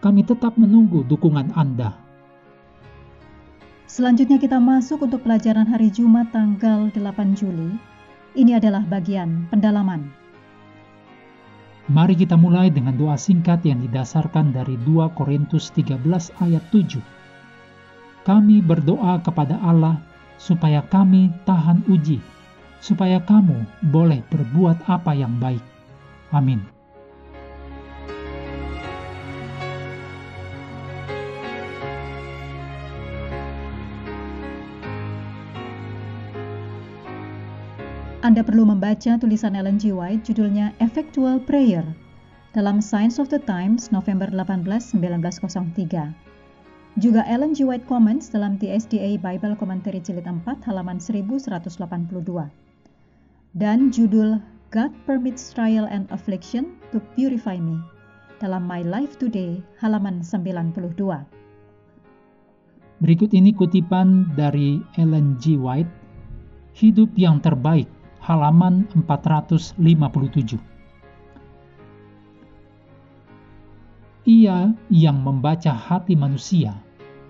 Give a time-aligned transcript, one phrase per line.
[0.00, 1.92] Kami tetap menunggu dukungan Anda.
[3.84, 7.76] Selanjutnya kita masuk untuk pelajaran hari Jumat tanggal 8 Juli.
[8.32, 10.08] Ini adalah bagian pendalaman.
[11.90, 16.00] Mari kita mulai dengan doa singkat yang didasarkan dari 2 Korintus 13
[16.38, 16.96] ayat 7.
[18.24, 20.00] Kami berdoa kepada Allah
[20.40, 22.22] supaya kami tahan uji,
[22.80, 25.60] supaya kamu boleh berbuat apa yang baik.
[26.32, 26.79] Amin.
[38.20, 39.96] Anda perlu membaca tulisan Ellen G.
[39.96, 41.88] White judulnya Effectual Prayer
[42.52, 47.00] dalam Science of the Times November 18, 1903.
[47.00, 47.64] Juga Ellen G.
[47.64, 51.72] White Comments dalam TSDA Bible Commentary Jilid 4 halaman 1182.
[53.56, 54.36] Dan judul
[54.68, 57.80] God Permits Trial and Affliction to Purify Me
[58.36, 60.92] dalam My Life Today halaman 92.
[63.00, 65.56] Berikut ini kutipan dari Ellen G.
[65.56, 65.88] White,
[66.76, 67.88] Hidup yang terbaik
[68.20, 69.80] halaman 457.
[74.28, 76.76] Ia yang membaca hati manusia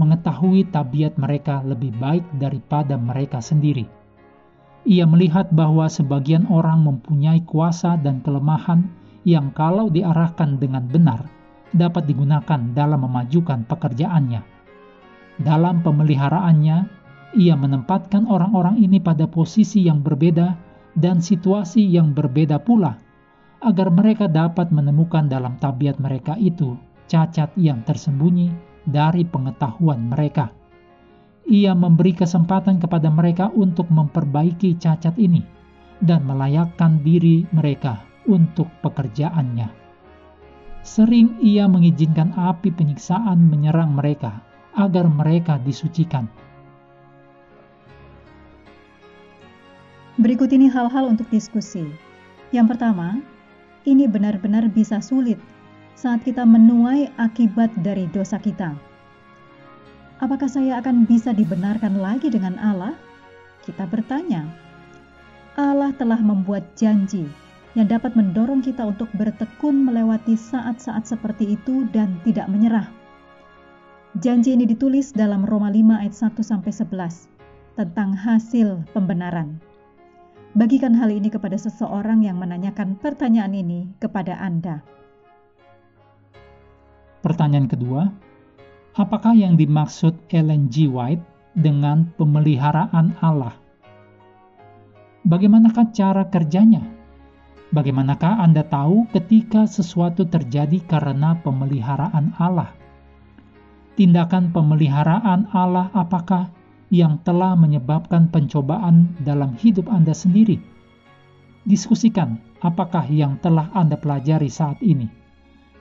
[0.00, 3.84] mengetahui tabiat mereka lebih baik daripada mereka sendiri.
[4.88, 8.88] Ia melihat bahwa sebagian orang mempunyai kuasa dan kelemahan
[9.28, 11.28] yang kalau diarahkan dengan benar
[11.76, 14.40] dapat digunakan dalam memajukan pekerjaannya.
[15.44, 16.78] Dalam pemeliharaannya,
[17.36, 20.67] ia menempatkan orang-orang ini pada posisi yang berbeda
[20.98, 22.98] dan situasi yang berbeda pula,
[23.62, 26.74] agar mereka dapat menemukan dalam tabiat mereka itu
[27.06, 28.50] cacat yang tersembunyi
[28.82, 30.50] dari pengetahuan mereka.
[31.48, 35.40] Ia memberi kesempatan kepada mereka untuk memperbaiki cacat ini
[36.04, 39.70] dan melayakkan diri mereka untuk pekerjaannya.
[40.84, 44.44] Sering ia mengizinkan api penyiksaan menyerang mereka
[44.76, 46.28] agar mereka disucikan
[50.18, 51.86] Berikut ini hal-hal untuk diskusi.
[52.50, 53.22] Yang pertama,
[53.86, 55.38] ini benar-benar bisa sulit
[55.94, 58.74] saat kita menuai akibat dari dosa kita.
[60.18, 62.98] Apakah saya akan bisa dibenarkan lagi dengan Allah?
[63.62, 64.42] Kita bertanya.
[65.54, 67.22] Allah telah membuat janji
[67.78, 72.90] yang dapat mendorong kita untuk bertekun melewati saat-saat seperti itu dan tidak menyerah.
[74.18, 77.30] Janji ini ditulis dalam Roma 5 ayat 1 sampai 11
[77.78, 79.67] tentang hasil pembenaran.
[80.56, 84.80] Bagikan hal ini kepada seseorang yang menanyakan pertanyaan ini kepada Anda.
[87.20, 88.08] Pertanyaan kedua,
[88.96, 90.88] apakah yang dimaksud Ellen G.
[90.88, 91.20] White
[91.52, 93.52] dengan pemeliharaan Allah?
[95.28, 96.80] Bagaimanakah cara kerjanya?
[97.68, 102.72] Bagaimanakah Anda tahu ketika sesuatu terjadi karena pemeliharaan Allah?
[104.00, 106.48] Tindakan pemeliharaan Allah apakah
[106.88, 110.56] yang telah menyebabkan pencobaan dalam hidup Anda sendiri.
[111.68, 115.08] Diskusikan apakah yang telah Anda pelajari saat ini.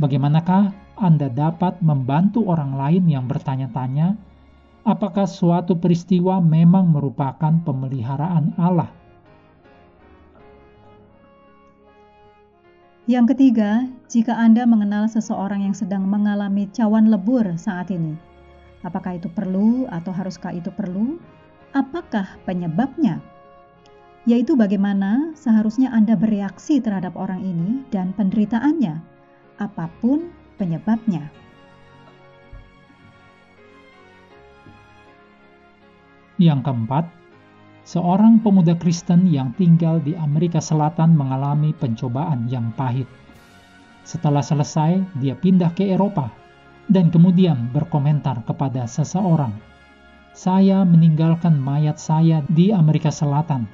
[0.00, 4.16] Bagaimanakah Anda dapat membantu orang lain yang bertanya-tanya
[4.84, 8.92] apakah suatu peristiwa memang merupakan pemeliharaan Allah.
[13.04, 18.16] Yang ketiga, jika Anda mengenal seseorang yang sedang mengalami cawan lebur saat ini,
[18.84, 21.16] Apakah itu perlu atau haruskah itu perlu?
[21.72, 23.24] Apakah penyebabnya?
[24.28, 29.00] Yaitu bagaimana seharusnya Anda bereaksi terhadap orang ini dan penderitaannya,
[29.56, 30.28] apa pun
[30.60, 31.32] penyebabnya.
[36.36, 37.08] Yang keempat,
[37.88, 43.08] seorang pemuda Kristen yang tinggal di Amerika Selatan mengalami pencobaan yang pahit.
[44.04, 46.43] Setelah selesai, dia pindah ke Eropa
[46.88, 49.54] dan kemudian berkomentar kepada seseorang.
[50.34, 53.70] saya meninggalkan mayat saya di Amerika Selatan.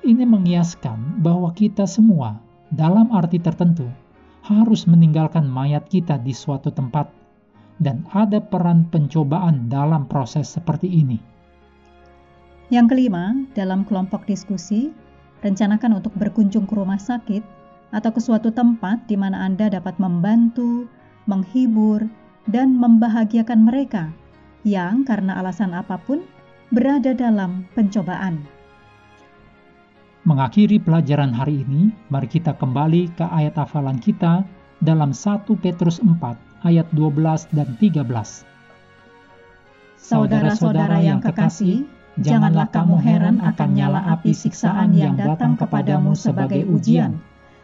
[0.00, 2.40] Ini mengiaskan bahwa kita semua,
[2.72, 3.84] dalam arti tertentu,
[4.40, 7.12] harus meninggalkan mayat kita di suatu tempat,
[7.76, 11.20] dan ada peran pencobaan dalam proses seperti ini.
[12.72, 14.96] Yang kelima, dalam kelompok diskusi,
[15.44, 17.44] rencanakan untuk berkunjung ke rumah sakit
[17.92, 20.88] atau ke suatu tempat di mana Anda dapat membantu,
[21.30, 22.10] menghibur,
[22.50, 24.10] dan membahagiakan mereka
[24.66, 26.26] yang karena alasan apa pun
[26.74, 28.42] berada dalam pencobaan.
[30.26, 34.44] Mengakhiri pelajaran hari ini, mari kita kembali ke ayat hafalan kita
[34.84, 38.44] dalam 1 Petrus 4 ayat 12 dan 13.
[39.96, 41.88] Saudara-saudara yang kekasih,
[42.20, 47.16] janganlah kamu heran akan nyala api siksaan yang datang kepadamu sebagai ujian,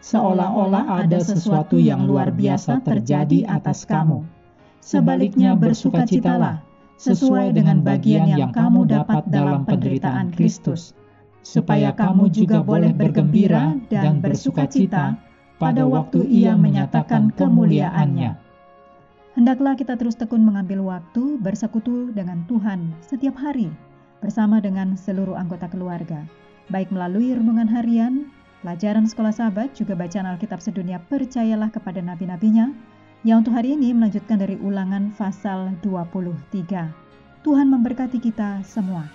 [0.00, 4.24] seolah-olah ada sesuatu yang luar biasa terjadi atas kamu.
[4.80, 6.64] Sebaliknya bersukacitalah,
[7.00, 10.92] sesuai dengan bagian yang kamu dapat dalam penderitaan Kristus,
[11.40, 15.16] supaya kamu juga boleh bergembira dan bersukacita
[15.60, 18.36] pada waktu Ia menyatakan kemuliaannya.
[19.36, 23.72] Hendaklah kita terus tekun mengambil waktu bersekutu dengan Tuhan setiap hari
[24.20, 26.28] bersama dengan seluruh anggota keluarga,
[26.68, 28.28] baik melalui renungan harian,
[28.60, 32.72] pelajaran sekolah sahabat, juga bacaan Alkitab sedunia percayalah kepada nabi-nabinya,
[33.20, 36.88] yang untuk hari ini melanjutkan dari ulangan pasal 23.
[37.44, 39.08] Tuhan memberkati kita semua.